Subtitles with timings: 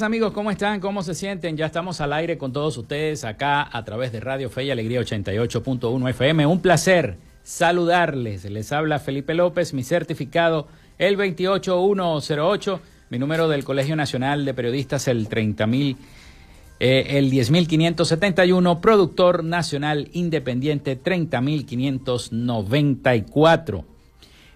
[0.00, 0.80] Amigos, ¿cómo están?
[0.80, 1.54] ¿Cómo se sienten?
[1.54, 5.02] Ya estamos al aire con todos ustedes acá a través de Radio Fe y Alegría
[5.02, 6.46] 88.1 FM.
[6.46, 8.46] Un placer saludarles.
[8.46, 10.66] Les habla Felipe López, mi certificado
[10.96, 15.98] el 28108, mi número del Colegio Nacional de Periodistas el 30000
[16.80, 23.91] eh, el 10.571, productor nacional independiente 30.594.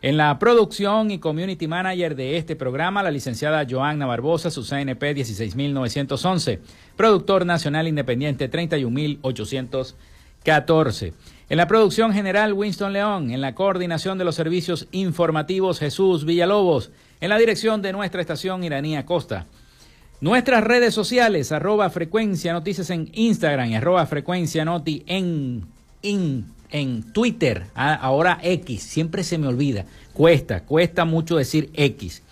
[0.07, 5.15] En la producción y community manager de este programa, la licenciada Joanna Barbosa, su CNP
[5.15, 6.61] 16911,
[6.95, 11.13] productor nacional independiente 31814.
[11.49, 13.33] En la producción general, Winston León.
[13.33, 16.93] En la coordinación de los servicios informativos, Jesús Villalobos.
[17.21, 19.47] En la dirección de nuestra estación, Iranía Costa.
[20.21, 25.67] Nuestras redes sociales, arroba frecuencia noticias en Instagram y arroba frecuencia noti en,
[26.03, 32.23] en en Twitter, ah, ahora X, siempre se me olvida, cuesta, cuesta mucho decir X.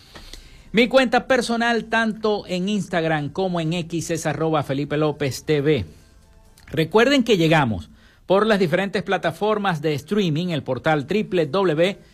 [0.72, 5.84] Mi cuenta personal, tanto en Instagram como en X, es arroba Felipe López TV.
[6.66, 7.90] Recuerden que llegamos
[8.26, 12.13] por las diferentes plataformas de streaming, el portal www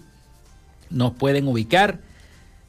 [0.90, 2.00] nos pueden ubicar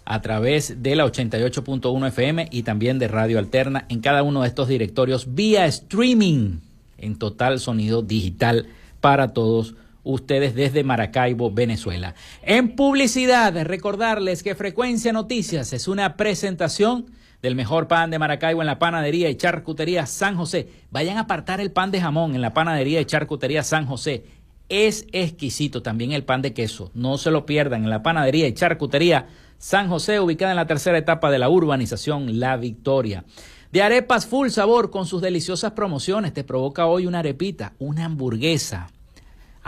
[0.04, 4.48] a través de la 88.1 FM y también de Radio Alterna en cada uno de
[4.48, 6.60] estos directorios vía streaming
[6.96, 8.68] en total sonido digital
[9.00, 9.74] para todos
[10.08, 12.14] ustedes desde Maracaibo, Venezuela.
[12.42, 17.06] En publicidad, recordarles que Frecuencia Noticias es una presentación
[17.42, 20.68] del mejor pan de Maracaibo en la panadería y charcutería San José.
[20.90, 24.24] Vayan a apartar el pan de jamón en la panadería y charcutería San José.
[24.70, 26.90] Es exquisito también el pan de queso.
[26.94, 30.96] No se lo pierdan en la panadería y charcutería San José, ubicada en la tercera
[30.96, 33.24] etapa de la urbanización La Victoria.
[33.72, 36.32] De arepas full sabor con sus deliciosas promociones.
[36.32, 38.88] Te provoca hoy una arepita, una hamburguesa.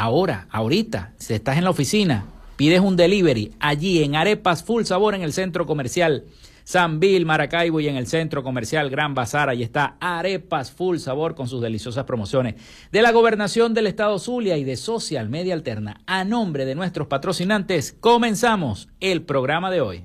[0.02, 2.24] Ahora, ahorita, si estás en la oficina,
[2.56, 6.24] pides un delivery allí en arepas full sabor en el centro comercial
[6.64, 9.50] San Bill, Maracaibo y en el centro comercial Gran Bazar.
[9.50, 12.54] Ahí está Arepas Full Sabor con sus deliciosas promociones
[12.90, 16.00] de la gobernación del estado Zulia y de Social Media Alterna.
[16.06, 20.04] A nombre de nuestros patrocinantes, comenzamos el programa de hoy.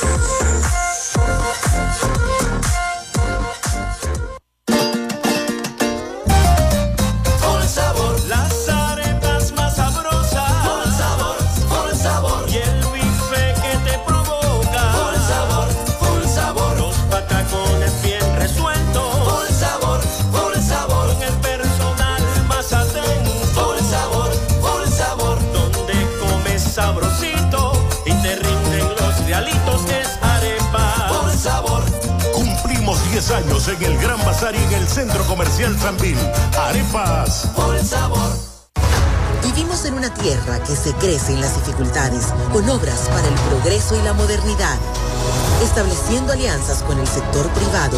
[35.01, 36.15] Centro Comercial Sanvil.
[36.55, 37.47] Arepas.
[37.55, 38.37] Por sabor.
[39.43, 43.95] Vivimos en una tierra que se crece en las dificultades, con obras para el progreso
[43.99, 44.77] y la modernidad,
[45.63, 47.97] estableciendo alianzas con el sector privado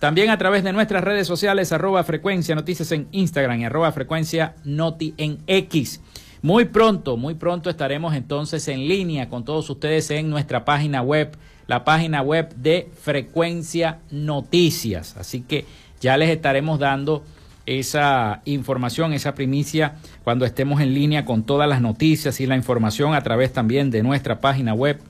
[0.00, 4.56] También a través de nuestras redes sociales, arroba frecuencia noticias en Instagram y arroba frecuencia
[4.64, 6.00] noti en X.
[6.40, 11.36] Muy pronto, muy pronto estaremos entonces en línea con todos ustedes en nuestra página web,
[11.66, 15.16] la página web de Frecuencia Noticias.
[15.16, 15.64] Así que
[16.00, 17.24] ya les estaremos dando
[17.66, 23.14] esa información, esa primicia, cuando estemos en línea con todas las noticias y la información
[23.14, 25.00] a través también de nuestra página web,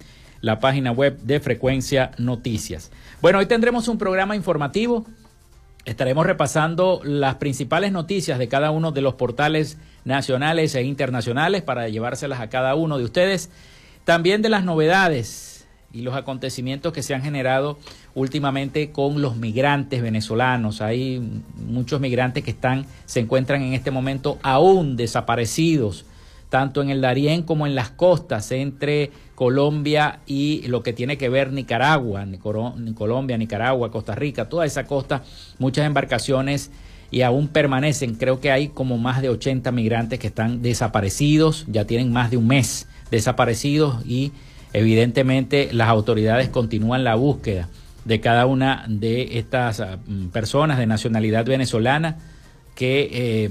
[0.41, 2.91] la página web de Frecuencia Noticias.
[3.21, 5.05] Bueno, hoy tendremos un programa informativo.
[5.85, 9.79] Estaremos repasando las principales noticias de cada uno de los portales
[10.09, 13.51] nacionales e internacionales para llevárselas a cada uno de ustedes.
[14.05, 17.79] También de las novedades y los acontecimientos que se han generado
[18.15, 20.81] últimamente con los migrantes venezolanos.
[20.81, 21.21] Hay
[21.57, 26.07] muchos migrantes que están, se encuentran en este momento aún desaparecidos,
[26.49, 31.29] tanto en el Darién como en las costas entre Colombia y lo que tiene que
[31.29, 35.23] ver Nicaragua, Colombia, Nicaragua, Costa Rica, toda esa costa,
[35.59, 36.71] muchas embarcaciones
[37.11, 38.15] y aún permanecen.
[38.15, 42.37] Creo que hay como más de 80 migrantes que están desaparecidos, ya tienen más de
[42.37, 44.33] un mes desaparecidos y
[44.73, 47.69] evidentemente las autoridades continúan la búsqueda
[48.05, 52.19] de cada una de estas ah, mm, personas de nacionalidad venezolana
[52.75, 53.51] que eh,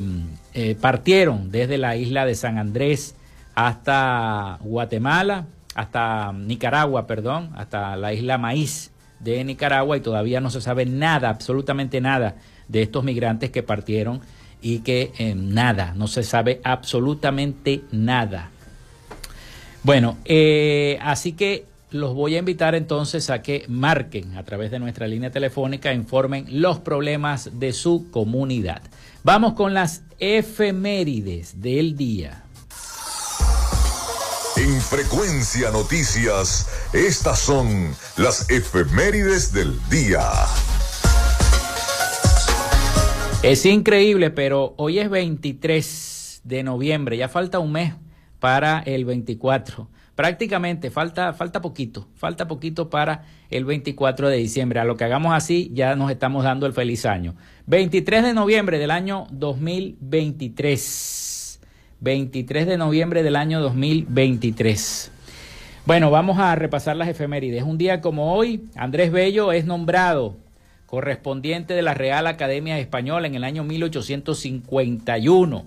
[0.53, 3.15] eh, partieron desde la isla de San Andrés
[3.55, 10.61] hasta Guatemala, hasta Nicaragua, perdón, hasta la isla Maíz de Nicaragua y todavía no se
[10.61, 12.35] sabe nada, absolutamente nada
[12.67, 14.21] de estos migrantes que partieron
[14.61, 18.49] y que eh, nada, no se sabe absolutamente nada.
[19.83, 24.79] Bueno, eh, así que los voy a invitar entonces a que marquen a través de
[24.79, 28.81] nuestra línea telefónica, informen los problemas de su comunidad.
[29.23, 32.43] Vamos con las efemérides del día.
[34.57, 40.23] En Frecuencia Noticias, estas son las efemérides del día.
[43.43, 47.93] Es increíble, pero hoy es 23 de noviembre, ya falta un mes
[48.39, 49.87] para el 24.
[50.15, 54.79] Prácticamente falta, falta poquito, falta poquito para el 24 de diciembre.
[54.79, 57.35] A lo que hagamos así, ya nos estamos dando el feliz año.
[57.67, 61.59] 23 de noviembre del año 2023.
[61.99, 65.11] 23 de noviembre del año 2023.
[65.85, 67.61] Bueno, vamos a repasar las efemérides.
[67.61, 70.46] Un día como hoy, Andrés Bello es nombrado
[70.87, 75.65] correspondiente de la Real Academia Española en el año 1851.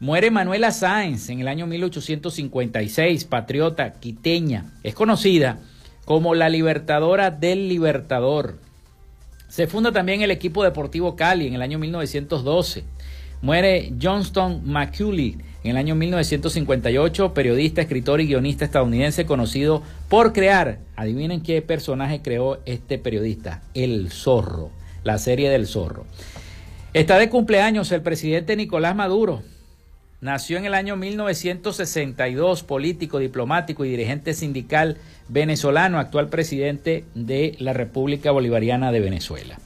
[0.00, 4.72] Muere Manuela Sáenz en el año 1856, patriota quiteña.
[4.82, 5.58] Es conocida
[6.04, 8.58] como la libertadora del Libertador.
[9.48, 12.84] Se funda también el equipo deportivo Cali en el año 1912.
[13.42, 20.78] Muere Johnston McCulley en el año 1958, periodista, escritor y guionista estadounidense conocido por crear,
[20.94, 24.70] adivinen qué personaje creó este periodista, El Zorro,
[25.02, 26.06] la serie del Zorro.
[26.92, 29.42] Está de cumpleaños el presidente Nicolás Maduro,
[30.24, 34.96] Nació en el año 1962, político, diplomático y dirigente sindical
[35.28, 39.58] venezolano, actual presidente de la República Bolivariana de Venezuela.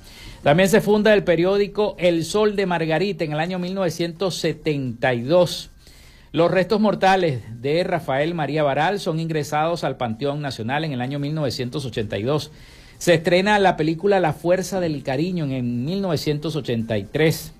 [0.43, 5.71] También se funda el periódico El Sol de Margarita en el año 1972.
[6.30, 11.18] Los restos mortales de Rafael María Baral son ingresados al Panteón Nacional en el año
[11.18, 12.50] 1982.
[12.99, 17.52] Se estrena la película La Fuerza del Cariño en 1983.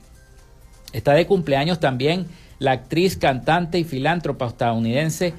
[0.93, 2.27] Está de cumpleaños también
[2.59, 5.33] la actriz, cantante y filántropa estadounidense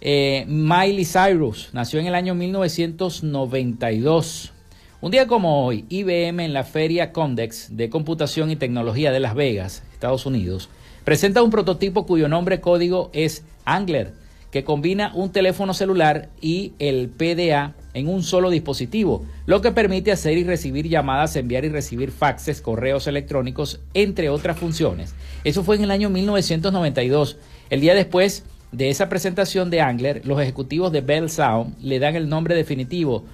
[0.00, 1.68] eh, Miley Cyrus.
[1.72, 4.52] Nació en el año 1992.
[5.00, 9.34] Un día como hoy, IBM en la Feria Condex de Computación y Tecnología de Las
[9.34, 10.70] Vegas, Estados Unidos,
[11.04, 14.12] presenta un prototipo cuyo nombre código es Angler,
[14.50, 20.12] que combina un teléfono celular y el PDA en un solo dispositivo, lo que permite
[20.12, 25.14] hacer y recibir llamadas, enviar y recibir faxes, correos electrónicos, entre otras funciones.
[25.44, 27.36] Eso fue en el año 1992.
[27.70, 32.16] El día después de esa presentación de Angler, los ejecutivos de Bell Sound le dan
[32.16, 33.24] el nombre definitivo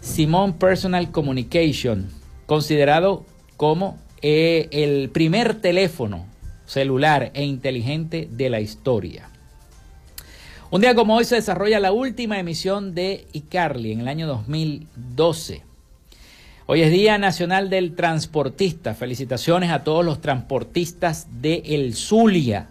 [0.00, 2.08] Simon Personal Communication,
[2.46, 3.24] considerado
[3.56, 6.26] como eh, el primer teléfono
[6.66, 9.30] celular e inteligente de la historia.
[10.68, 15.62] Un día como hoy se desarrolla la última emisión de iCarly en el año 2012.
[16.66, 18.94] Hoy es Día Nacional del Transportista.
[18.94, 22.66] Felicitaciones a todos los transportistas de El Zulia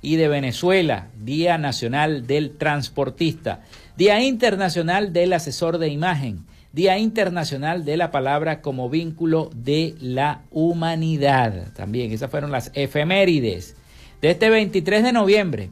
[0.00, 1.08] y de Venezuela.
[1.18, 3.62] Día Nacional del Transportista.
[3.96, 6.44] Día Internacional del Asesor de Imagen.
[6.72, 11.72] Día Internacional de la Palabra como vínculo de la humanidad.
[11.74, 13.74] También esas fueron las efemérides
[14.22, 15.70] de este 23 de noviembre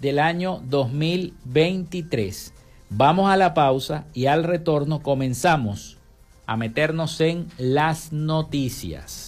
[0.00, 2.54] del año 2023.
[2.88, 5.98] Vamos a la pausa y al retorno comenzamos
[6.46, 9.27] a meternos en las noticias.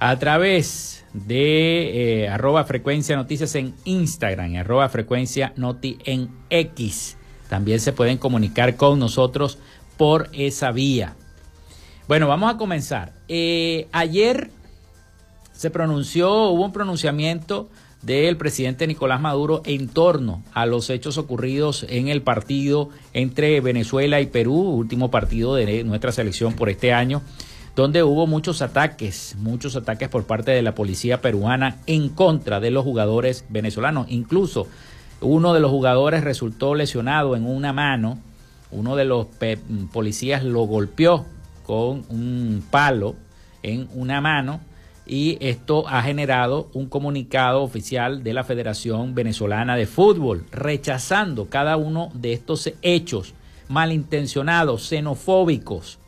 [0.00, 7.16] a través de eh, arroba frecuencia noticias en Instagram, arroba frecuencia noti en X
[7.52, 9.58] también se pueden comunicar con nosotros
[9.98, 11.16] por esa vía.
[12.08, 13.12] Bueno, vamos a comenzar.
[13.28, 14.48] Eh, ayer
[15.52, 17.68] se pronunció, hubo un pronunciamiento
[18.00, 24.22] del presidente Nicolás Maduro en torno a los hechos ocurridos en el partido entre Venezuela
[24.22, 27.20] y Perú, último partido de nuestra selección por este año,
[27.76, 32.70] donde hubo muchos ataques, muchos ataques por parte de la policía peruana en contra de
[32.70, 34.06] los jugadores venezolanos.
[34.08, 34.68] Incluso
[35.22, 38.18] uno de los jugadores resultó lesionado en una mano.
[38.70, 39.26] Uno de los
[39.92, 41.26] policías lo golpeó
[41.64, 43.14] con un palo
[43.62, 44.60] en una mano
[45.06, 51.76] y esto ha generado un comunicado oficial de la Federación Venezolana de Fútbol rechazando cada
[51.76, 53.34] uno de estos hechos
[53.68, 55.98] malintencionados, xenofóbicos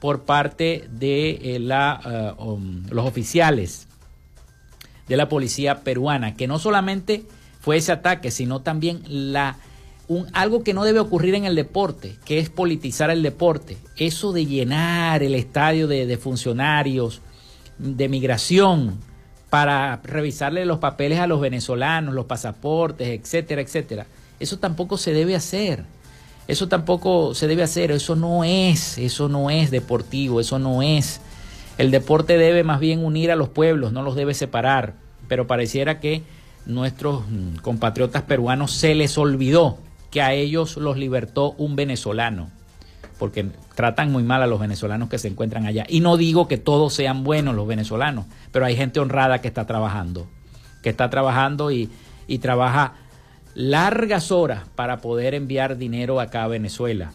[0.00, 3.88] por parte de eh, la, eh, um, los oficiales
[5.08, 7.24] de la policía peruana, que no solamente
[7.64, 9.56] fue ese ataque, sino también la,
[10.06, 13.78] un, algo que no debe ocurrir en el deporte, que es politizar el deporte.
[13.96, 17.22] Eso de llenar el estadio de, de funcionarios
[17.78, 18.98] de migración
[19.48, 24.06] para revisarle los papeles a los venezolanos, los pasaportes, etcétera, etcétera.
[24.38, 25.86] Eso tampoco se debe hacer.
[26.46, 31.22] Eso tampoco se debe hacer, eso no es, eso no es deportivo, eso no es.
[31.78, 34.92] El deporte debe más bien unir a los pueblos, no los debe separar,
[35.28, 36.22] pero pareciera que
[36.66, 39.78] nuestros mm, compatriotas peruanos se les olvidó
[40.10, 42.50] que a ellos los libertó un venezolano,
[43.18, 45.84] porque tratan muy mal a los venezolanos que se encuentran allá.
[45.88, 49.66] Y no digo que todos sean buenos los venezolanos, pero hay gente honrada que está
[49.66, 50.26] trabajando,
[50.82, 51.90] que está trabajando y,
[52.26, 52.94] y trabaja
[53.54, 57.12] largas horas para poder enviar dinero acá a Venezuela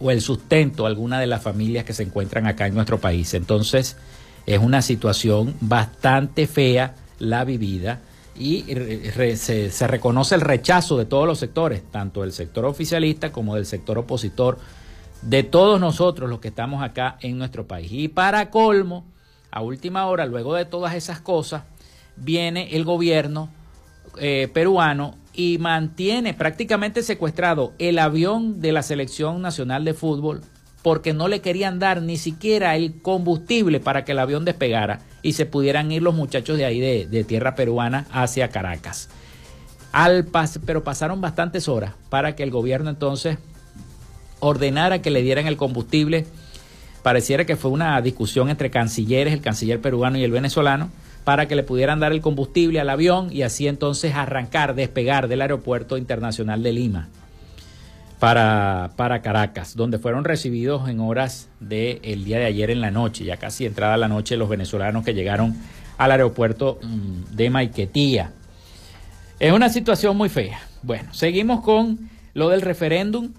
[0.00, 3.34] o el sustento a alguna de las familias que se encuentran acá en nuestro país.
[3.34, 3.96] Entonces
[4.46, 8.00] es una situación bastante fea la vivida
[8.36, 8.64] y
[9.36, 13.98] se, reconoce el rechazo de todos los sectores, tanto del sector oficialista como del sector
[13.98, 14.58] opositor,
[15.22, 17.90] de todos nosotros los que estamos acá en nuestro país.
[17.92, 19.04] Y para colmo,
[19.50, 21.62] a última hora, luego de todas esas cosas,
[22.16, 23.48] viene el gobierno
[24.18, 30.42] eh, peruano y mantiene prácticamente secuestrado el avión de la Selección Nacional de Fútbol
[30.84, 35.32] porque no le querían dar ni siquiera el combustible para que el avión despegara y
[35.32, 39.08] se pudieran ir los muchachos de ahí de, tierra peruana hacia Caracas.
[40.66, 43.38] Pero pasaron bastantes horas para que el gobierno entonces
[44.40, 46.26] ordenara que le dieran el combustible.
[47.02, 50.90] Pareciera que fue una discusión entre cancilleres, el canciller peruano y el venezolano,
[51.24, 55.40] para que le pudieran dar el combustible al avión y así entonces arrancar, despegar del
[55.40, 57.08] Aeropuerto Internacional de Lima
[58.24, 63.22] para, para Caracas, donde fueron recibidos en horas del día de ayer en la noche,
[63.22, 65.54] ya casi entrada la noche, los venezolanos que llegaron
[65.98, 68.32] al aeropuerto mm, de Maiquetía.
[69.38, 70.58] Es una situación muy fea.
[70.82, 73.34] Bueno, seguimos con lo del referéndum.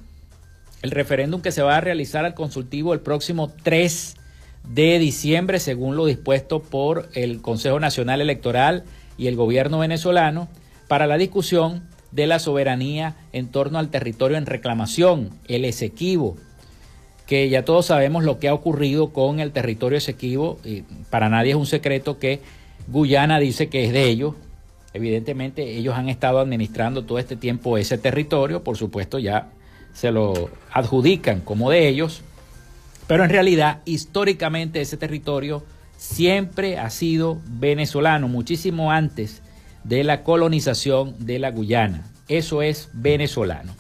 [0.84, 4.18] El referéndum que se va a realizar al consultivo el próximo 3
[4.70, 8.84] de diciembre, según lo dispuesto por el Consejo Nacional Electoral
[9.18, 10.48] y el gobierno venezolano,
[10.88, 16.38] para la discusión de la soberanía en torno al territorio en reclamación, el Esequibo,
[17.28, 21.52] que ya todos sabemos lo que ha ocurrido con el territorio Esequibo, y para nadie
[21.52, 22.40] es un secreto que
[22.88, 24.36] Guyana dice que es de ellos,
[24.94, 29.50] evidentemente ellos han estado administrando todo este tiempo ese territorio, por supuesto ya
[29.94, 32.22] se lo adjudican como de ellos,
[33.08, 35.64] pero en realidad, históricamente ese territorio
[35.98, 39.42] siempre ha sido venezolano, muchísimo antes
[39.88, 42.06] de la colonización de la Guyana.
[42.28, 43.74] Eso es venezolano.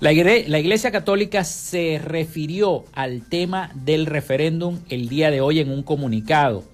[0.00, 5.84] La, Iglesia Católica se refirió al tema del referéndum el día de hoy en un
[5.84, 6.64] comunicado.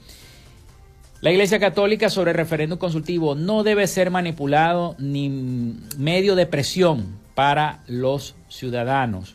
[1.20, 5.28] La Iglesia Católica sobre el referéndum consultivo no debe ser manipulado ni
[5.98, 9.34] medio de presión para los ciudadanos.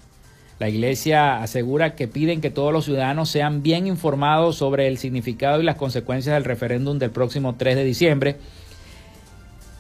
[0.58, 5.62] La Iglesia asegura que piden que todos los ciudadanos sean bien informados sobre el significado
[5.62, 8.38] y las consecuencias del referéndum del próximo 3 de diciembre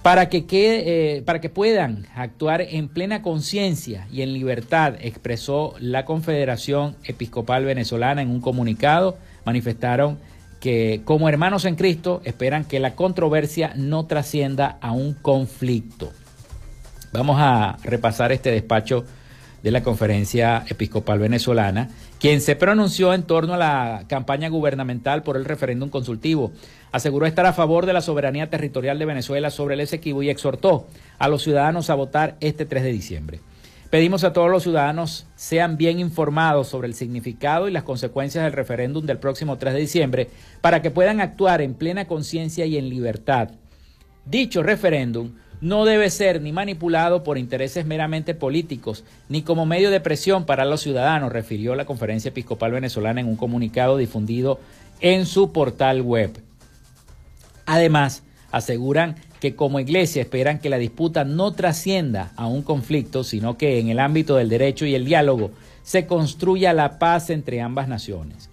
[0.03, 6.03] para que, eh, para que puedan actuar en plena conciencia y en libertad, expresó la
[6.03, 9.17] Confederación Episcopal Venezolana en un comunicado.
[9.45, 10.19] Manifestaron
[10.59, 16.11] que como hermanos en Cristo esperan que la controversia no trascienda a un conflicto.
[17.13, 19.05] Vamos a repasar este despacho
[19.63, 25.37] de la Conferencia Episcopal Venezolana, quien se pronunció en torno a la campaña gubernamental por
[25.37, 26.51] el referéndum consultivo.
[26.91, 30.85] Aseguró estar a favor de la soberanía territorial de Venezuela sobre el Esequibo y exhortó
[31.17, 33.39] a los ciudadanos a votar este 3 de diciembre.
[33.89, 38.51] Pedimos a todos los ciudadanos sean bien informados sobre el significado y las consecuencias del
[38.51, 40.29] referéndum del próximo 3 de diciembre
[40.61, 43.51] para que puedan actuar en plena conciencia y en libertad.
[44.25, 50.01] Dicho referéndum no debe ser ni manipulado por intereses meramente políticos, ni como medio de
[50.01, 54.59] presión para los ciudadanos, refirió la Conferencia Episcopal Venezolana en un comunicado difundido
[54.99, 56.37] en su portal web.
[57.65, 63.57] Además, aseguran que como iglesia esperan que la disputa no trascienda a un conflicto, sino
[63.57, 67.87] que en el ámbito del derecho y el diálogo se construya la paz entre ambas
[67.87, 68.49] naciones.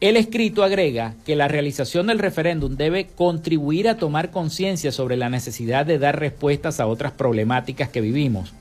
[0.00, 5.28] El escrito agrega que la realización del referéndum debe contribuir a tomar conciencia sobre la
[5.28, 8.54] necesidad de dar respuestas a otras problemáticas que vivimos.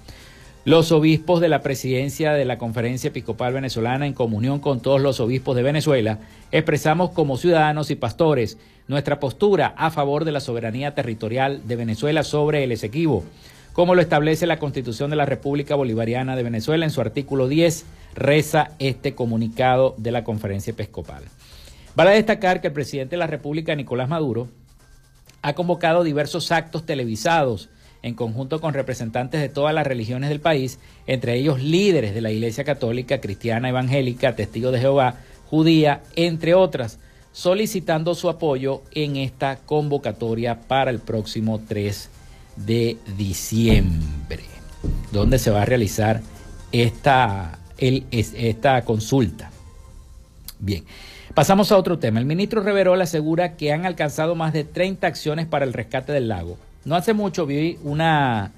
[0.65, 5.19] Los obispos de la presidencia de la Conferencia Episcopal Venezolana, en comunión con todos los
[5.19, 6.17] obispos de Venezuela,
[6.52, 12.23] expresamos como ciudadanos y pastores nuestra postura a favor de la soberanía territorial de Venezuela
[12.23, 13.23] sobre el Esequibo,
[13.77, 17.85] como lo establece la Constitución de la República Bolivariana de Venezuela en su artículo 10
[18.15, 21.21] reza este comunicado de la conferencia episcopal.
[21.95, 24.47] Vale destacar que el presidente de la República, Nicolás Maduro,
[25.43, 27.69] ha convocado diversos actos televisados
[28.01, 32.31] en conjunto con representantes de todas las religiones del país, entre ellos líderes de la
[32.31, 35.17] Iglesia Católica, Cristiana, Evangélica, Testigos de Jehová,
[35.51, 36.97] Judía, entre otras,
[37.31, 42.16] solicitando su apoyo en esta convocatoria para el próximo 3
[42.65, 44.43] de diciembre,
[45.12, 46.22] donde se va a realizar
[46.72, 49.52] esta, esta consulta.
[50.60, 50.84] Bien,
[51.34, 52.20] pasamos a otro tema.
[52.20, 56.28] El ministro Reverol asegura que han alcanzado más de 30 acciones para el rescate del
[56.28, 56.58] lago.
[56.84, 58.52] No hace mucho vi una,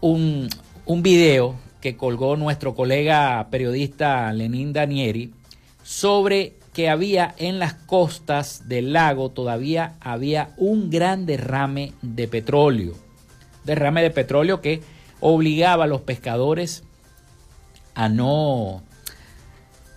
[0.00, 0.48] un,
[0.86, 5.32] un video que colgó nuestro colega periodista Lenín Danieri
[5.82, 12.94] sobre que había en las costas del lago todavía había un gran derrame de petróleo.
[13.64, 14.80] Derrame de petróleo que
[15.18, 16.84] obligaba a los pescadores
[17.96, 18.84] a no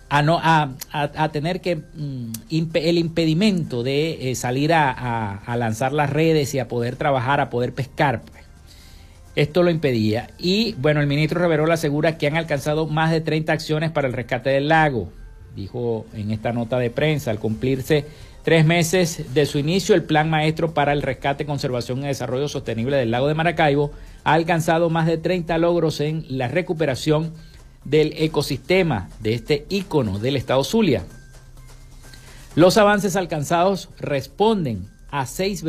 [0.08, 2.32] a, no, a, tener que mm,
[2.74, 7.74] el impedimento de eh, salir a, lanzar las redes y a poder trabajar, a poder
[7.74, 8.22] pescar.
[8.22, 8.42] Pues.
[9.36, 10.30] Esto lo impedía.
[10.36, 14.14] Y bueno, el ministro Reverol asegura que han alcanzado más de 30 acciones para el
[14.14, 15.12] rescate del lago
[15.54, 18.06] dijo en esta nota de prensa, al cumplirse
[18.42, 22.96] tres meses de su inicio, el Plan Maestro para el Rescate, Conservación y Desarrollo Sostenible
[22.96, 23.92] del Lago de Maracaibo
[24.24, 27.32] ha alcanzado más de 30 logros en la recuperación
[27.84, 31.04] del ecosistema de este ícono del estado Zulia.
[32.54, 35.64] Los avances alcanzados responden a seis,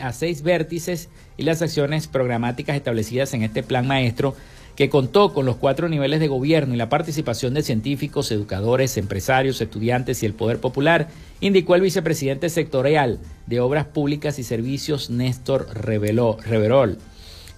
[0.00, 4.34] a seis vértices y las acciones programáticas establecidas en este plan maestro
[4.78, 9.60] que contó con los cuatro niveles de gobierno y la participación de científicos, educadores, empresarios,
[9.60, 11.08] estudiantes y el poder popular,
[11.40, 16.96] indicó el vicepresidente sectorial de Obras Públicas y Servicios, Néstor Reverol,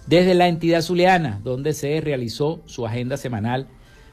[0.07, 3.67] desde la entidad zuliana, donde se realizó su agenda semanal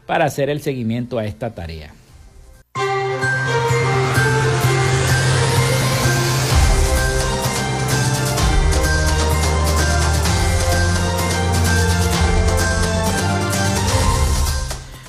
[0.05, 1.93] para hacer el seguimiento a esta tarea.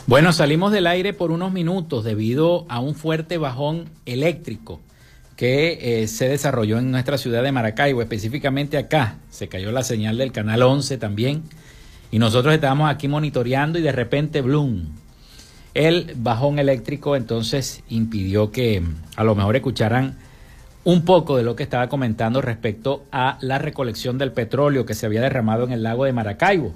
[0.09, 4.81] Bueno, salimos del aire por unos minutos debido a un fuerte bajón eléctrico
[5.37, 9.19] que eh, se desarrolló en nuestra ciudad de Maracaibo, específicamente acá.
[9.29, 11.43] Se cayó la señal del canal 11 también
[12.11, 14.87] y nosotros estábamos aquí monitoreando y de repente, bloom.
[15.75, 18.83] El bajón eléctrico entonces impidió que
[19.15, 20.17] a lo mejor escucharan
[20.85, 25.05] un poco de lo que estaba comentando respecto a la recolección del petróleo que se
[25.05, 26.73] había derramado en el lago de Maracaibo.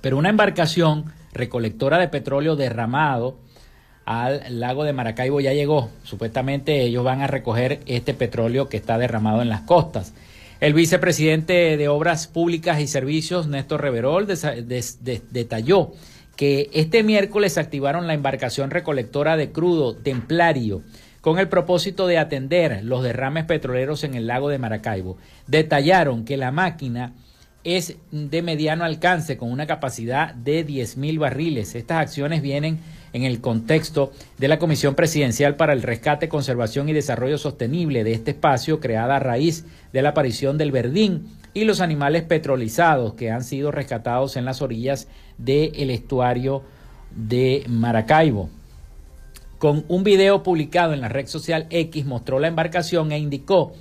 [0.00, 3.36] Pero una embarcación recolectora de petróleo derramado
[4.04, 5.90] al lago de Maracaibo ya llegó.
[6.04, 10.14] Supuestamente ellos van a recoger este petróleo que está derramado en las costas.
[10.60, 15.92] El vicepresidente de Obras Públicas y Servicios, Néstor Reverol, detalló
[16.36, 20.82] que este miércoles activaron la embarcación recolectora de crudo templario
[21.20, 25.18] con el propósito de atender los derrames petroleros en el lago de Maracaibo.
[25.46, 27.14] Detallaron que la máquina
[27.66, 31.74] es de mediano alcance con una capacidad de 10.000 barriles.
[31.74, 32.78] Estas acciones vienen
[33.12, 38.12] en el contexto de la Comisión Presidencial para el Rescate, Conservación y Desarrollo Sostenible de
[38.12, 43.32] este espacio creada a raíz de la aparición del verdín y los animales petrolizados que
[43.32, 46.62] han sido rescatados en las orillas del estuario
[47.16, 48.48] de Maracaibo.
[49.58, 53.72] Con un video publicado en la red social X mostró la embarcación e indicó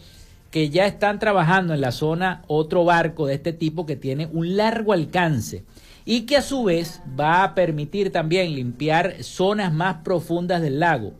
[0.55, 4.55] que ya están trabajando en la zona otro barco de este tipo que tiene un
[4.55, 5.65] largo alcance
[6.05, 11.11] y que a su vez va a permitir también limpiar zonas más profundas del lago.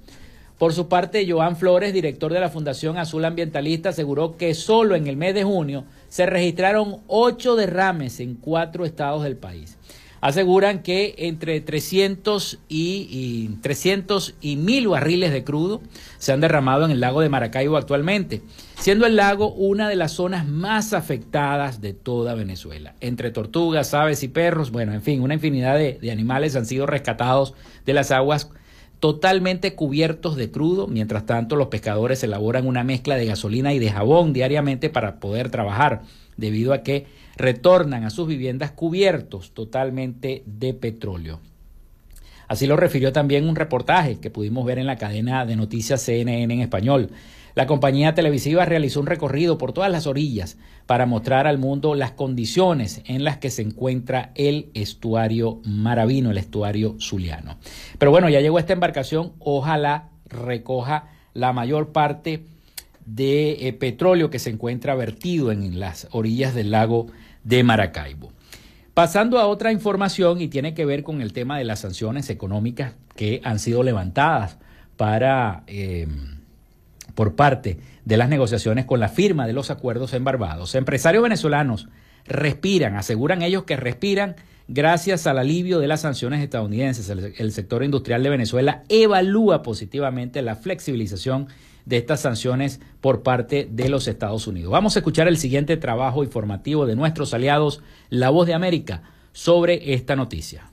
[0.57, 5.05] Por su parte, Joan Flores, director de la Fundación Azul Ambientalista, aseguró que solo en
[5.07, 9.77] el mes de junio se registraron ocho derrames en cuatro estados del país
[10.25, 15.83] aseguran que entre 300 y, 300 y 1000 barriles de crudo
[16.17, 18.41] se han derramado en el lago de Maracaibo actualmente,
[18.79, 22.95] siendo el lago una de las zonas más afectadas de toda Venezuela.
[23.01, 26.87] Entre tortugas, aves y perros, bueno, en fin, una infinidad de, de animales han sido
[26.87, 27.53] rescatados
[27.85, 28.49] de las aguas
[28.99, 30.87] totalmente cubiertos de crudo.
[30.87, 35.51] Mientras tanto, los pescadores elaboran una mezcla de gasolina y de jabón diariamente para poder
[35.51, 36.01] trabajar,
[36.35, 37.05] debido a que
[37.37, 41.39] retornan a sus viviendas cubiertos totalmente de petróleo.
[42.47, 46.53] Así lo refirió también un reportaje que pudimos ver en la cadena de noticias CNN
[46.53, 47.09] en español.
[47.55, 52.11] La compañía televisiva realizó un recorrido por todas las orillas para mostrar al mundo las
[52.11, 57.57] condiciones en las que se encuentra el estuario maravino, el estuario zuliano.
[57.97, 62.43] Pero bueno, ya llegó esta embarcación, ojalá recoja la mayor parte
[63.05, 67.07] de eh, petróleo que se encuentra vertido en las orillas del lago
[67.45, 68.33] de Maracaibo.
[68.93, 72.93] Pasando a otra información y tiene que ver con el tema de las sanciones económicas
[73.15, 74.57] que han sido levantadas
[74.97, 76.07] para eh,
[77.13, 80.75] por parte de las negociaciones con la firma de los acuerdos en Barbados.
[80.75, 81.87] Empresarios venezolanos
[82.25, 84.35] respiran, aseguran ellos que respiran
[84.67, 87.09] gracias al alivio de las sanciones estadounidenses.
[87.09, 91.47] el sector industrial de Venezuela evalúa positivamente la flexibilización
[91.85, 94.71] de estas sanciones por parte de los Estados Unidos.
[94.71, 99.93] Vamos a escuchar el siguiente trabajo informativo de nuestros aliados, La Voz de América, sobre
[99.93, 100.71] esta noticia.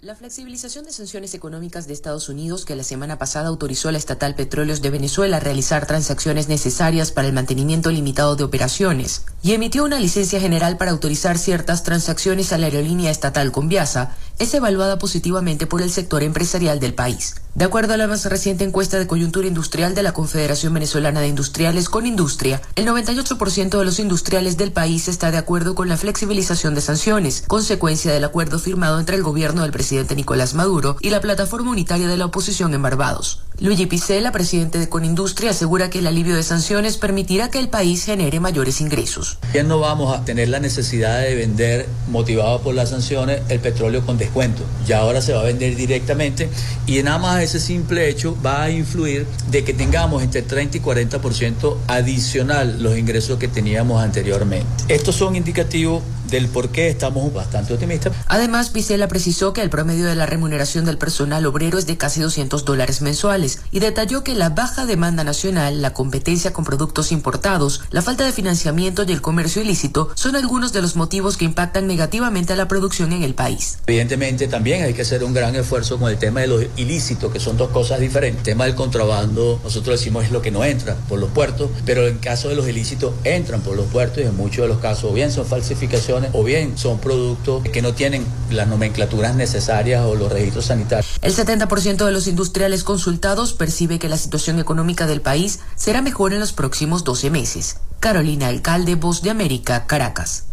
[0.00, 3.98] La flexibilización de sanciones económicas de Estados Unidos que la semana pasada autorizó a la
[3.98, 9.54] estatal Petróleos de Venezuela a realizar transacciones necesarias para el mantenimiento limitado de operaciones y
[9.54, 15.00] emitió una licencia general para autorizar ciertas transacciones a la aerolínea estatal Conviasa es evaluada
[15.00, 17.34] positivamente por el sector empresarial del país.
[17.58, 21.26] De acuerdo a la más reciente encuesta de coyuntura industrial de la Confederación Venezolana de
[21.26, 25.96] Industriales con Industria, el 98% de los industriales del país está de acuerdo con la
[25.96, 31.10] flexibilización de sanciones, consecuencia del acuerdo firmado entre el gobierno del presidente Nicolás Maduro y
[31.10, 33.40] la plataforma unitaria de la oposición en Barbados.
[33.60, 38.04] Luigi Picela, presidente de Conindustria, asegura que el alivio de sanciones permitirá que el país
[38.04, 39.38] genere mayores ingresos.
[39.52, 44.06] Ya no vamos a tener la necesidad de vender, motivado por las sanciones, el petróleo
[44.06, 44.62] con descuento.
[44.86, 46.48] Ya ahora se va a vender directamente
[46.86, 50.80] y nada más ese simple hecho va a influir de que tengamos entre 30 y
[50.80, 54.68] 40% adicional los ingresos que teníamos anteriormente.
[54.86, 58.12] Estos son indicativos del por qué estamos bastante optimistas.
[58.26, 62.20] Además, Vicela precisó que el promedio de la remuneración del personal obrero es de casi
[62.20, 67.82] 200 dólares mensuales y detalló que la baja demanda nacional, la competencia con productos importados,
[67.90, 71.86] la falta de financiamiento y el comercio ilícito son algunos de los motivos que impactan
[71.86, 73.78] negativamente a la producción en el país.
[73.86, 77.40] Evidentemente también hay que hacer un gran esfuerzo con el tema de los ilícitos, que
[77.40, 78.40] son dos cosas diferentes.
[78.40, 82.06] El tema del contrabando, nosotros decimos es lo que no entra por los puertos, pero
[82.06, 85.14] en caso de los ilícitos entran por los puertos y en muchos de los casos
[85.14, 90.32] bien son falsificaciones o bien son productos que no tienen las nomenclaturas necesarias o los
[90.32, 91.18] registros sanitarios.
[91.22, 96.32] El 70% de los industriales consultados percibe que la situación económica del país será mejor
[96.32, 97.76] en los próximos 12 meses.
[98.00, 100.47] Carolina Alcalde, Voz de América, Caracas.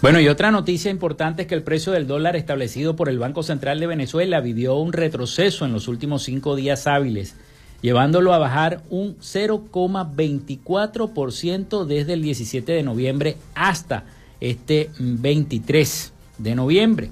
[0.00, 3.42] Bueno, y otra noticia importante es que el precio del dólar establecido por el Banco
[3.42, 7.34] Central de Venezuela vivió un retroceso en los últimos cinco días hábiles,
[7.82, 14.04] llevándolo a bajar un 0,24% desde el 17 de noviembre hasta
[14.40, 17.10] este 23 de noviembre.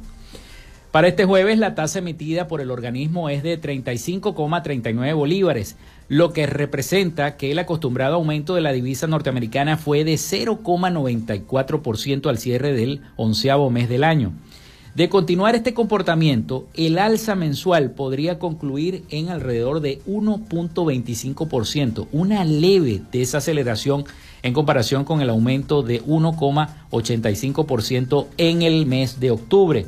[0.93, 5.75] Para este jueves la tasa emitida por el organismo es de 35,39 bolívares,
[6.09, 12.39] lo que representa que el acostumbrado aumento de la divisa norteamericana fue de 0,94% al
[12.39, 14.33] cierre del onceavo mes del año.
[14.95, 23.03] De continuar este comportamiento, el alza mensual podría concluir en alrededor de 1.25%, una leve
[23.13, 24.07] desaceleración
[24.43, 29.85] en comparación con el aumento de 1,85% en el mes de octubre.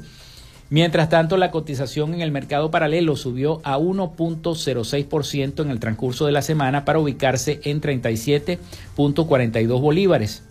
[0.71, 6.33] Mientras tanto, la cotización en el mercado paralelo subió a 1.06% en el transcurso de
[6.33, 10.43] la semana para ubicarse en 37.42 bolívares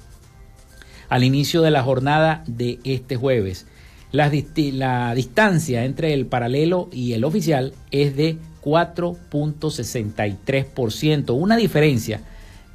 [1.10, 3.66] al inicio de la jornada de este jueves.
[4.12, 12.22] La, distancia entre el paralelo y el oficial es de 4.63%, una diferencia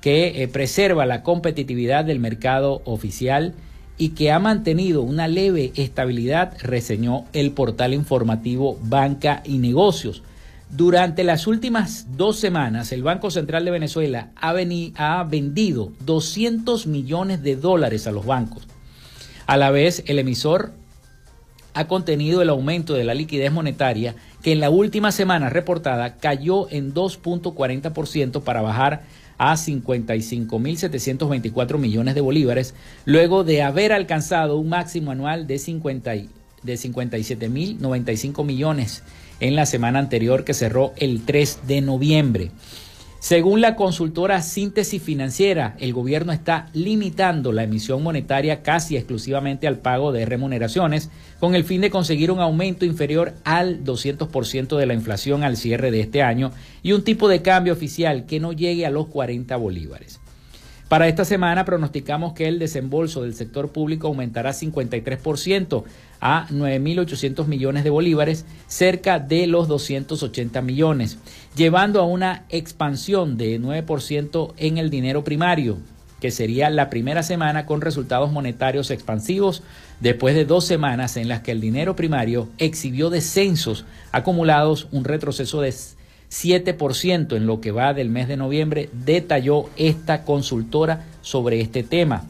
[0.00, 3.55] que eh, preserva la competitividad del mercado oficial
[4.02, 10.24] y que ha mantenido una leve estabilidad, reseñó el portal informativo Banca y Negocios.
[10.70, 17.54] Durante las últimas dos semanas, el Banco Central de Venezuela ha, vendido 200 millones de
[17.54, 18.66] dólares a los bancos.
[19.46, 20.72] A la vez, el emisor
[21.72, 26.68] ha contenido el aumento de la liquidez monetaria que en la última semana reportada cayó
[26.70, 29.04] en 2.40% para bajar
[29.42, 32.76] a 55.724 millones de bolívares,
[33.07, 36.28] luego de haber alcanzado un máximo anual de, 50, de
[36.62, 39.02] 57.095 millones
[39.40, 42.52] en la semana anterior que cerró el 3 de noviembre.
[43.22, 49.78] Según la consultora Síntesis Financiera, el gobierno está limitando la emisión monetaria casi exclusivamente al
[49.78, 51.08] pago de remuneraciones,
[51.38, 55.92] con el fin de conseguir un aumento inferior al 200% de la inflación al cierre
[55.92, 56.50] de este año
[56.82, 60.18] y un tipo de cambio oficial que no llegue a los 40 bolívares.
[60.92, 65.85] Para esta semana pronosticamos que el desembolso del sector público aumentará 53%
[66.20, 71.16] a 9.800 millones de bolívares, cerca de los 280 millones,
[71.54, 75.78] llevando a una expansión de 9% en el dinero primario,
[76.20, 79.62] que sería la primera semana con resultados monetarios expansivos
[80.00, 85.60] después de dos semanas en las que el dinero primario exhibió descensos acumulados, un retroceso
[85.60, 85.74] de
[86.32, 92.24] 7% en lo que va del mes de noviembre, detalló esta consultora sobre este tema.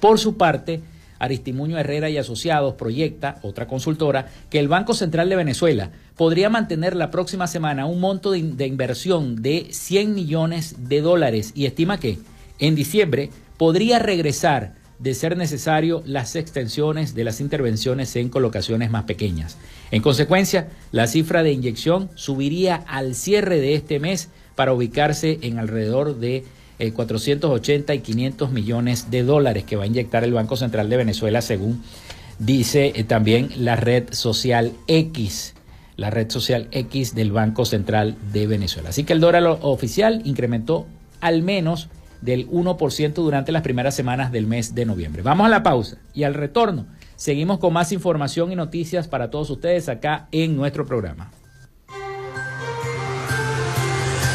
[0.00, 0.82] Por su parte,
[1.18, 6.96] Aristimuño Herrera y Asociados proyecta, otra consultora, que el Banco Central de Venezuela podría mantener
[6.96, 12.18] la próxima semana un monto de, inversión de 100 millones de dólares y estima que
[12.58, 19.04] en diciembre podría regresar de ser necesario las extensiones de las intervenciones en colocaciones más
[19.04, 19.58] pequeñas.
[19.90, 25.58] En consecuencia, la cifra de inyección subiría al cierre de este mes para ubicarse en
[25.58, 26.44] alrededor de
[26.78, 30.96] 480 eh, y 500 millones de dólares que va a inyectar el Banco Central de
[30.96, 31.82] Venezuela, según
[32.38, 35.54] dice eh, también la red social X,
[35.96, 38.90] la red social X del Banco Central de Venezuela.
[38.90, 40.86] Así que el dólar oficial incrementó
[41.20, 41.88] al menos
[42.20, 45.22] del 1% durante las primeras semanas del mes de noviembre.
[45.22, 46.86] Vamos a la pausa y al retorno
[47.16, 51.30] seguimos con más información y noticias para todos ustedes acá en nuestro programa.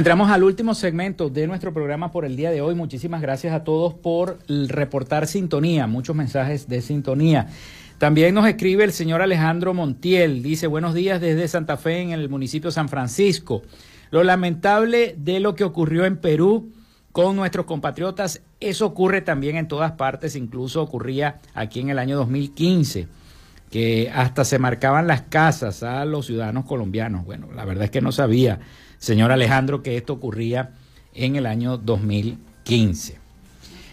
[0.00, 2.74] entramos al último segmento de nuestro programa por el día de hoy.
[2.74, 7.48] Muchísimas gracias a todos por reportar sintonía, muchos mensajes de sintonía.
[7.98, 12.30] También nos escribe el señor Alejandro Montiel, dice buenos días desde Santa Fe en el
[12.30, 13.60] municipio San Francisco.
[14.10, 16.72] Lo lamentable de lo que ocurrió en Perú
[17.12, 22.16] con nuestros compatriotas, eso ocurre también en todas partes, incluso ocurría aquí en el año
[22.16, 23.06] 2015
[23.70, 27.26] que hasta se marcaban las casas a los ciudadanos colombianos.
[27.26, 28.60] Bueno, la verdad es que no sabía
[29.00, 30.70] señor Alejandro, que esto ocurría
[31.14, 33.18] en el año 2015.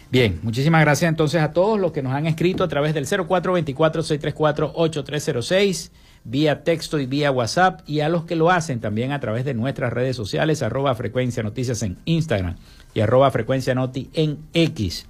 [0.10, 5.89] Bien, muchísimas gracias entonces a todos los que nos han escrito a través del 0424-634-8306,
[6.24, 9.54] vía texto y vía WhatsApp, y a los que lo hacen también a través de
[9.54, 12.56] nuestras redes sociales, arroba frecuencia noticias en Instagram
[12.93, 15.08] y arroba frecuencia noti en X.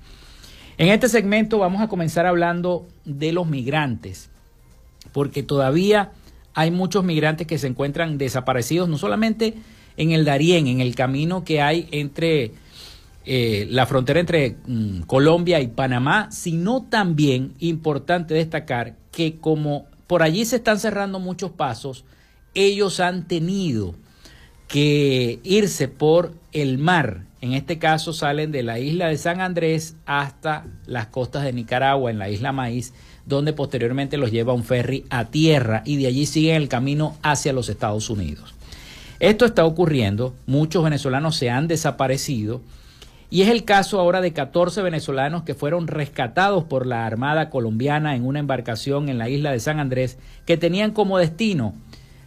[0.79, 4.31] En este segmento vamos a comenzar hablando de los migrantes,
[5.11, 6.11] porque todavía
[6.55, 9.53] hay muchos migrantes que se encuentran desaparecidos, no solamente
[9.97, 12.53] en el Darién, en el camino que hay entre
[13.25, 20.23] eh, la frontera entre mm, Colombia y Panamá, sino también importante destacar que como por
[20.23, 22.05] allí se están cerrando muchos pasos,
[22.53, 23.95] ellos han tenido
[24.67, 27.25] que irse por el mar.
[27.41, 32.09] En este caso salen de la isla de San Andrés hasta las costas de Nicaragua,
[32.09, 32.93] en la isla Maíz,
[33.25, 37.53] donde posteriormente los lleva un ferry a tierra y de allí siguen el camino hacia
[37.53, 38.56] los Estados Unidos.
[39.19, 42.61] Esto está ocurriendo, muchos venezolanos se han desaparecido
[43.29, 48.15] y es el caso ahora de 14 venezolanos que fueron rescatados por la Armada colombiana
[48.15, 51.73] en una embarcación en la isla de San Andrés que tenían como destino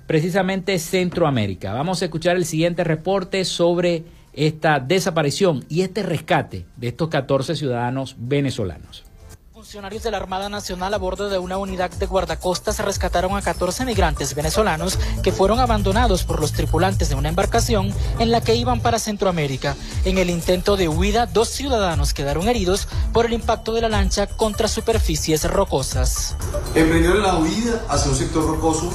[0.06, 1.72] precisamente Centroamérica.
[1.72, 7.54] Vamos a escuchar el siguiente reporte sobre esta desaparición y este rescate de estos 14
[7.54, 9.09] ciudadanos venezolanos.
[9.70, 13.84] Funcionarios de la Armada Nacional a bordo de una unidad de guardacostas rescataron a 14
[13.84, 18.80] migrantes venezolanos que fueron abandonados por los tripulantes de una embarcación en la que iban
[18.80, 19.76] para Centroamérica.
[20.04, 24.26] En el intento de huida, dos ciudadanos quedaron heridos por el impacto de la lancha
[24.26, 26.34] contra superficies rocosas.
[26.74, 28.90] Emprendieron la huida hacia un sector rocoso,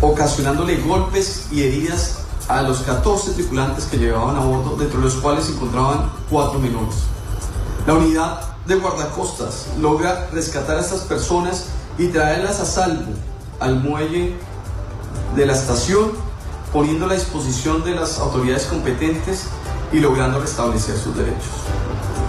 [0.00, 2.18] ocasionándole golpes y heridas
[2.48, 6.58] a los 14 tripulantes que llevaban a bordo, dentro de los cuales se encontraban cuatro
[6.58, 6.96] menores.
[7.86, 11.66] La unidad de guardacostas logra rescatar a estas personas
[11.98, 13.12] y traerlas a salvo
[13.58, 14.34] al muelle
[15.36, 16.12] de la estación,
[16.72, 19.44] poniendo a disposición de las autoridades competentes
[19.92, 21.44] y logrando restablecer sus derechos.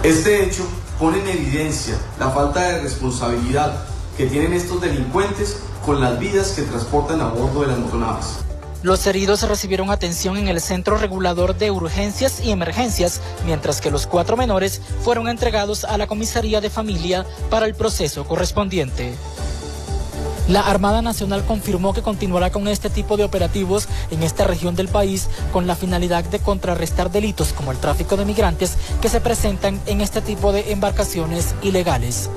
[0.02, 0.64] Este hecho
[0.98, 3.84] pone en evidencia la falta de responsabilidad
[4.16, 8.38] que tienen estos delincuentes con las vidas que transportan a bordo de las motonaves.
[8.82, 14.08] Los heridos recibieron atención en el Centro Regulador de Urgencias y Emergencias, mientras que los
[14.08, 19.14] cuatro menores fueron entregados a la Comisaría de Familia para el proceso correspondiente.
[20.48, 24.88] La Armada Nacional confirmó que continuará con este tipo de operativos en esta región del
[24.88, 29.80] país con la finalidad de contrarrestar delitos como el tráfico de migrantes que se presentan
[29.86, 32.28] en este tipo de embarcaciones ilegales.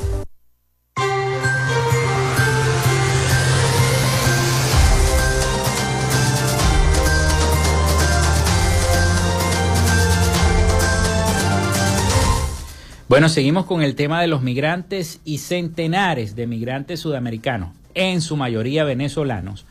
[13.16, 18.36] Bueno, seguimos con el tema de los migrantes y centenares de migrantes sudamericanos, en su
[18.36, 19.66] mayoría venezolanos,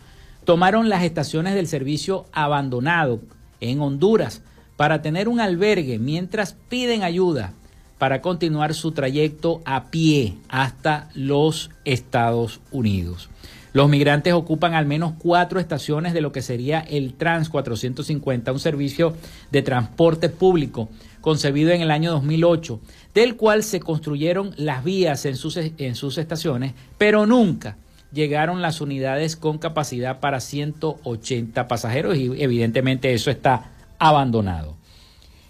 [0.46, 3.20] tomaron las estaciones del servicio abandonado
[3.60, 4.40] en Honduras
[4.78, 7.52] para tener un albergue mientras piden ayuda
[7.98, 13.28] para continuar su trayecto a pie hasta los Estados Unidos.
[13.74, 18.60] Los migrantes ocupan al menos cuatro estaciones de lo que sería el Trans 450, un
[18.60, 19.16] servicio
[19.50, 20.88] de transporte público
[21.24, 22.80] concebido en el año 2008,
[23.14, 27.78] del cual se construyeron las vías en sus, estaciones, pero nunca
[28.12, 34.76] llegaron las unidades con capacidad para 180 pasajeros y evidentemente eso está abandonado.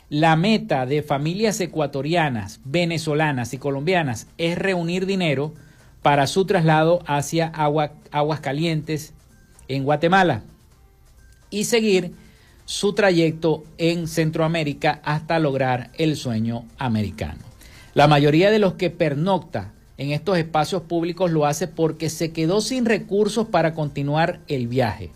[0.08, 5.54] La meta de familias ecuatorianas, venezolanas y colombianas es reunir dinero
[6.02, 9.12] para su traslado hacia Aguas Calientes
[9.66, 10.44] en Guatemala
[11.50, 12.12] y seguir
[12.64, 17.40] su trayecto en Centroamérica hasta lograr el sueño americano.
[17.94, 22.60] La mayoría de los que pernocta en estos espacios públicos lo hace porque se quedó
[22.60, 25.10] sin recursos para continuar el viaje.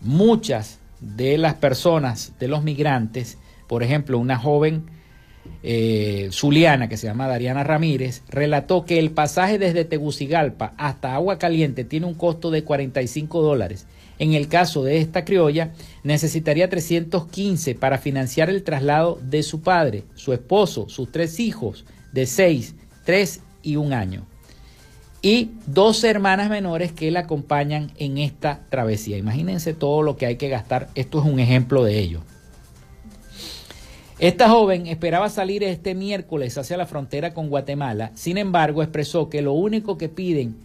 [0.00, 4.84] Muchas de las personas, de los migrantes, por ejemplo, una joven
[5.62, 11.38] eh, zuliana que se llama Dariana Ramírez, relató que el pasaje desde Tegucigalpa hasta Agua
[11.38, 13.86] Caliente tiene un costo de 45 dólares.
[14.20, 15.72] En el caso de esta criolla,
[16.04, 22.26] necesitaría 315 para financiar el traslado de su padre, su esposo, sus tres hijos de
[22.26, 22.74] 6,
[23.06, 24.26] 3 y un año.
[25.22, 29.16] Y dos hermanas menores que la acompañan en esta travesía.
[29.16, 30.90] Imagínense todo lo que hay que gastar.
[30.94, 32.20] Esto es un ejemplo de ello.
[34.18, 39.40] Esta joven esperaba salir este miércoles hacia la frontera con Guatemala, sin embargo expresó que
[39.40, 40.56] lo único que piden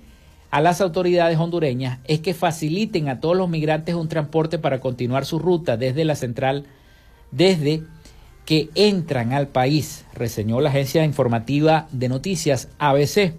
[0.55, 5.25] a las autoridades hondureñas es que faciliten a todos los migrantes un transporte para continuar
[5.25, 6.63] su ruta desde la central,
[7.29, 7.83] desde
[8.45, 13.33] que entran al país, reseñó la agencia informativa de noticias ABC.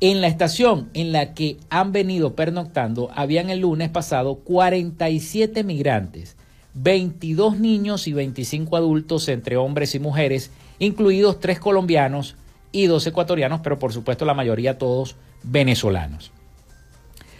[0.00, 6.36] En la estación en la que han venido pernoctando, habían el lunes pasado 47 migrantes
[6.74, 10.50] 22 niños y 25 adultos entre hombres y mujeres,
[10.80, 12.34] incluidos tres colombianos
[12.72, 16.32] y dos ecuatorianos, pero por supuesto la mayoría todos venezolanos.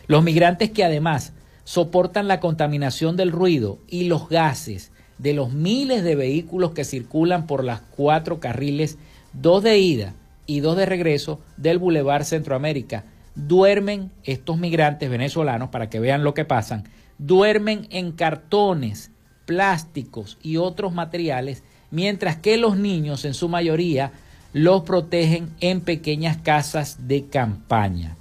[0.07, 1.33] Los migrantes que además
[1.65, 7.47] soportan la contaminación del ruido y los gases de los miles de vehículos que circulan
[7.47, 8.99] por las cuatro carriles,
[9.33, 10.15] dos de ida
[10.47, 13.05] y dos de regreso del Boulevard Centroamérica,
[13.35, 16.85] duermen estos migrantes venezolanos, para que vean lo que pasan,
[17.19, 19.13] duermen en cartones
[19.47, 24.13] plásticos y otros materiales, mientras que los niños en su mayoría
[24.53, 28.17] los protegen en pequeñas casas de campaña.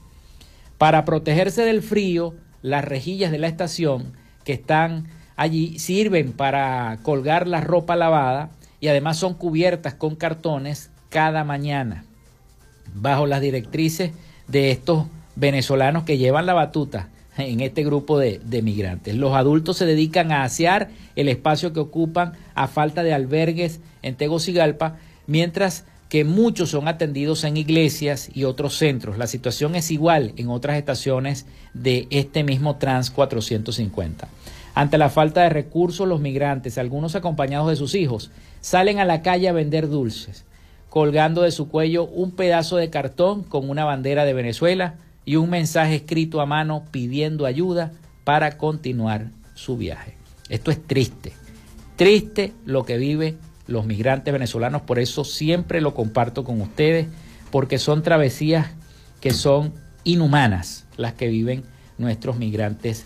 [0.77, 4.13] Para protegerse del frío, las rejillas de la estación
[4.43, 10.89] que están allí sirven para colgar la ropa lavada y además son cubiertas con cartones
[11.09, 12.05] cada mañana,
[12.95, 14.11] bajo las directrices
[14.47, 15.05] de estos
[15.35, 19.15] venezolanos que llevan la batuta en este grupo de, migrantes.
[19.15, 24.15] Los adultos se dedican a asear el espacio que ocupan a falta de albergues en
[24.15, 29.17] Tegucigalpa, mientras que muchos son atendidos en iglesias y otros centros.
[29.17, 34.27] La situación es igual en otras estaciones de este mismo Trans 450.
[34.75, 39.21] Ante la falta de recursos, los migrantes, algunos acompañados de sus hijos, salen a la
[39.21, 40.43] calle a vender dulces,
[40.89, 45.49] colgando de su cuello un pedazo de cartón con una bandera de Venezuela, y un
[45.49, 47.93] mensaje escrito a mano pidiendo ayuda
[48.25, 50.17] para continuar su viaje.
[50.49, 51.31] Esto es triste,
[51.95, 53.37] triste lo que viven
[53.71, 57.07] los migrantes venezolanos, por eso siempre lo comparto con ustedes,
[57.49, 58.71] porque son travesías
[59.19, 61.63] que son inhumanas las que viven
[61.97, 63.05] nuestros migrantes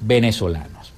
[0.00, 0.92] venezolanos.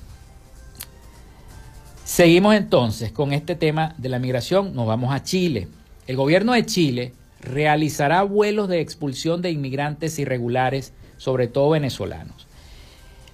[2.04, 5.68] Seguimos entonces con este tema de la migración, nos vamos a Chile.
[6.06, 12.48] El gobierno de Chile realizará vuelos de expulsión de inmigrantes irregulares, sobre todo venezolanos.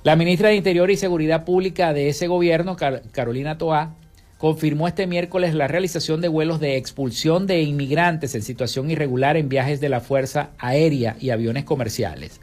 [0.03, 2.77] La ministra de Interior y Seguridad Pública de ese gobierno,
[3.13, 3.95] Carolina Toá,
[4.39, 9.49] confirmó este miércoles la realización de vuelos de expulsión de inmigrantes en situación irregular en
[9.49, 12.41] viajes de la Fuerza Aérea y aviones comerciales.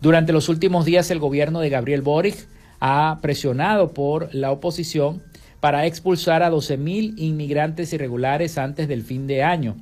[0.00, 2.46] Durante los últimos días el gobierno de Gabriel Boric
[2.80, 5.22] ha presionado por la oposición
[5.60, 9.76] para expulsar a 12.000 inmigrantes irregulares antes del fin de año,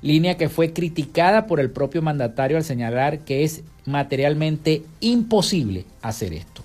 [0.00, 6.32] línea que fue criticada por el propio mandatario al señalar que es materialmente imposible hacer
[6.32, 6.62] esto.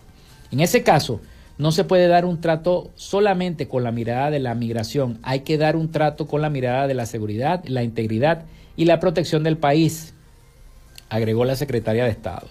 [0.50, 1.22] En ese caso,
[1.58, 5.58] no se puede dar un trato solamente con la mirada de la migración, hay que
[5.58, 8.46] dar un trato con la mirada de la seguridad, la integridad
[8.76, 10.14] y la protección del país,
[11.10, 12.48] agregó la secretaria de Estado.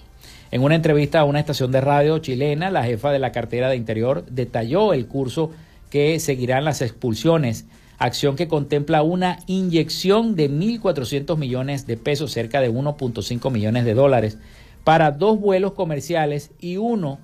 [0.50, 3.76] En una entrevista a una estación de radio chilena, la jefa de la cartera de
[3.76, 5.50] Interior detalló el curso
[5.90, 7.66] que seguirán las expulsiones,
[7.98, 13.94] acción que contempla una inyección de 1.400 millones de pesos, cerca de 1.5 millones de
[13.94, 14.38] dólares,
[14.84, 17.18] para dos vuelos comerciales y uno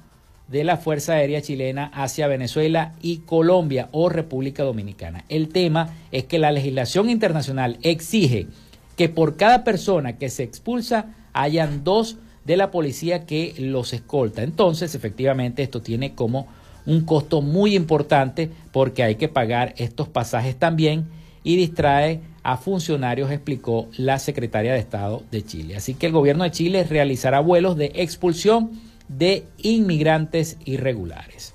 [0.53, 5.24] de la Fuerza Aérea Chilena hacia Venezuela y Colombia o República Dominicana.
[5.30, 8.48] El tema es que la legislación internacional exige
[8.96, 14.42] que por cada persona que se expulsa hayan dos de la policía que los escolta.
[14.42, 16.48] Entonces, efectivamente, esto tiene como
[16.84, 21.07] un costo muy importante porque hay que pagar estos pasajes también
[21.44, 25.76] y distrae a funcionarios, explicó la secretaria de Estado de Chile.
[25.76, 31.55] Así que el gobierno de Chile realizará vuelos de expulsión de inmigrantes irregulares.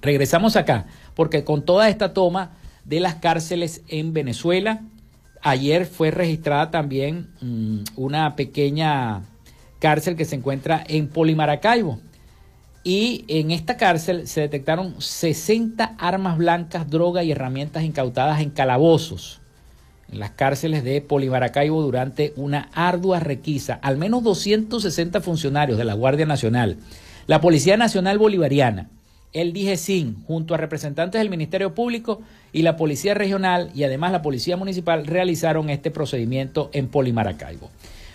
[0.00, 2.52] Regresamos acá, porque con toda esta toma
[2.84, 4.80] de las cárceles en Venezuela,
[5.42, 9.22] ayer fue registrada también mm, una pequeña
[9.78, 12.00] cárcel que se encuentra en Polimaracaibo.
[12.84, 19.41] Y en esta cárcel se detectaron 60 armas blancas, droga y herramientas incautadas en calabozos
[20.12, 23.78] en las cárceles de Polimaracaibo durante una ardua requisa.
[23.82, 26.76] Al menos 260 funcionarios de la Guardia Nacional,
[27.26, 28.88] la Policía Nacional Bolivariana,
[29.32, 32.20] el DIGESIN, junto a representantes del Ministerio Público
[32.52, 37.70] y la Policía Regional y además la Policía Municipal realizaron este procedimiento en Polimaracaibo.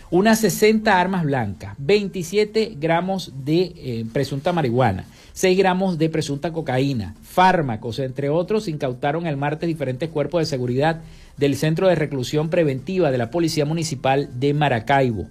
[0.10, 5.06] Unas 60 armas blancas, 27 gramos de eh, presunta marihuana,
[5.38, 11.02] 6 gramos de presunta cocaína, fármacos, entre otros, incautaron el martes diferentes cuerpos de seguridad
[11.38, 15.28] del Centro de Reclusión Preventiva de la Policía Municipal de Maracaibo.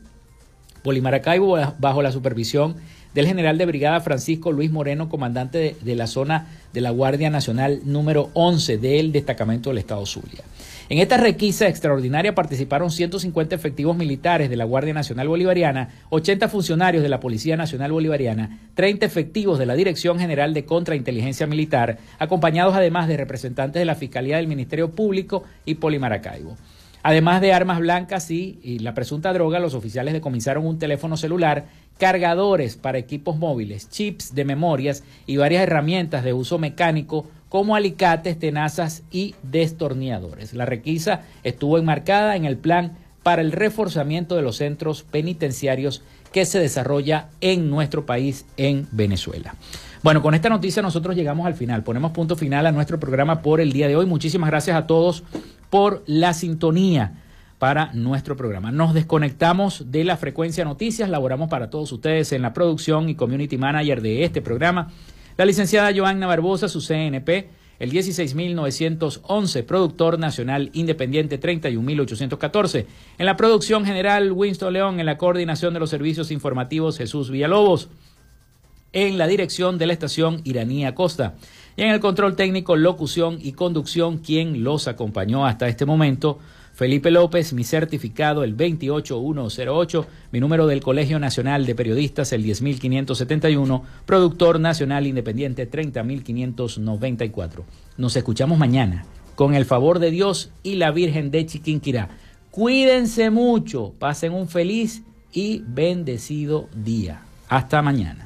[0.84, 2.76] Polimaracaibo, bajo la supervisión
[3.14, 7.80] del general de brigada Francisco Luis Moreno, comandante de, la zona de la Guardia Nacional
[7.84, 10.44] número 11 del destacamento del Estado Zulia.
[10.88, 17.02] En esta requisa extraordinaria participaron 150 efectivos militares de la Guardia Nacional Bolivariana, 80 funcionarios
[17.02, 22.76] de la Policía Nacional Bolivariana, 30 efectivos de la Dirección General de Contrainteligencia Militar, acompañados
[22.76, 26.56] además de representantes de la Fiscalía del Ministerio Público y Polimaracaibo.
[27.02, 31.66] Además de armas blancas y, y, la presunta droga, los oficiales decomisaron un teléfono celular,
[31.98, 38.38] cargadores para equipos móviles, chips de memorias y varias herramientas de uso mecánico como alicates,
[38.38, 40.54] tenazas y destornilladores.
[40.54, 46.44] La requisa estuvo enmarcada en el plan para el reforzamiento de los centros penitenciarios que
[46.44, 49.54] se desarrolla en nuestro país, en Venezuela.
[50.02, 51.82] Bueno, con esta noticia nosotros llegamos al final.
[51.82, 54.06] Ponemos punto final a nuestro programa por el día de hoy.
[54.06, 55.24] Muchísimas gracias a todos
[55.70, 57.22] por la sintonía
[57.58, 58.70] para nuestro programa.
[58.70, 63.56] Nos desconectamos de la frecuencia noticias, laboramos para todos ustedes en la producción y community
[63.56, 64.92] manager de este programa
[65.36, 72.86] la licenciada Joanna Barbosa, su CNP, el 16911, productor nacional independiente 31814.
[73.18, 77.88] En la producción general, Winston León, en la coordinación de los servicios informativos, Jesús Villalobos.
[78.92, 81.34] En la dirección de la estación Iranía Costa.
[81.76, 86.38] Y en el control técnico, locución y conducción, quien los acompañó hasta este momento,
[86.76, 93.82] Felipe López, mi certificado el 28108, mi número del Colegio Nacional de Periodistas el 10571,
[94.04, 97.64] productor nacional independiente 30594.
[97.96, 99.06] Nos escuchamos mañana,
[99.36, 102.10] con el favor de Dios y la Virgen de Chiquinquirá.
[102.50, 105.02] Cuídense mucho, pasen un feliz
[105.32, 107.22] y bendecido día.
[107.48, 108.25] Hasta mañana.